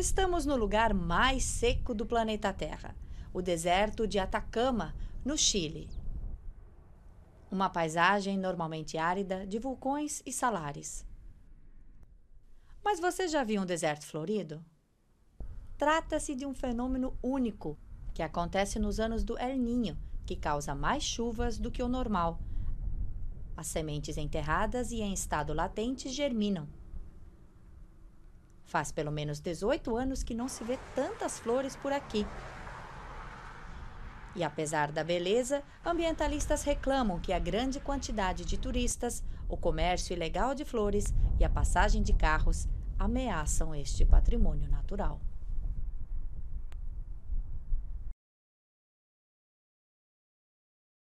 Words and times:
Estamos 0.00 0.46
no 0.46 0.56
lugar 0.56 0.94
mais 0.94 1.44
seco 1.44 1.92
do 1.92 2.06
planeta 2.06 2.54
Terra, 2.54 2.96
o 3.34 3.42
deserto 3.42 4.06
de 4.06 4.18
Atacama, 4.18 4.94
no 5.22 5.36
Chile. 5.36 5.90
Uma 7.50 7.68
paisagem 7.68 8.38
normalmente 8.38 8.96
árida 8.96 9.46
de 9.46 9.58
vulcões 9.58 10.22
e 10.24 10.32
salares. 10.32 11.06
Mas 12.82 12.98
você 12.98 13.28
já 13.28 13.44
viu 13.44 13.60
um 13.60 13.66
deserto 13.66 14.06
florido? 14.06 14.64
Trata-se 15.76 16.34
de 16.34 16.46
um 16.46 16.54
fenômeno 16.54 17.14
único 17.22 17.78
que 18.14 18.22
acontece 18.22 18.78
nos 18.78 18.98
anos 18.98 19.22
do 19.22 19.36
El 19.36 19.58
Ninho, 19.58 19.98
que 20.24 20.34
causa 20.34 20.74
mais 20.74 21.02
chuvas 21.02 21.58
do 21.58 21.70
que 21.70 21.82
o 21.82 21.88
normal. 21.88 22.40
As 23.54 23.66
sementes 23.66 24.16
enterradas 24.16 24.92
e 24.92 25.02
em 25.02 25.12
estado 25.12 25.52
latente 25.52 26.08
germinam. 26.08 26.79
Faz 28.70 28.92
pelo 28.92 29.10
menos 29.10 29.40
18 29.40 29.96
anos 29.96 30.22
que 30.22 30.32
não 30.32 30.46
se 30.46 30.62
vê 30.62 30.78
tantas 30.94 31.40
flores 31.40 31.74
por 31.74 31.92
aqui. 31.92 32.24
E 34.36 34.44
apesar 34.44 34.92
da 34.92 35.02
beleza, 35.02 35.64
ambientalistas 35.84 36.62
reclamam 36.62 37.18
que 37.18 37.32
a 37.32 37.38
grande 37.40 37.80
quantidade 37.80 38.44
de 38.44 38.56
turistas, 38.56 39.24
o 39.48 39.56
comércio 39.56 40.14
ilegal 40.14 40.54
de 40.54 40.64
flores 40.64 41.12
e 41.40 41.44
a 41.44 41.50
passagem 41.50 42.00
de 42.00 42.12
carros 42.12 42.68
ameaçam 42.96 43.74
este 43.74 44.06
patrimônio 44.06 44.70
natural. 44.70 45.20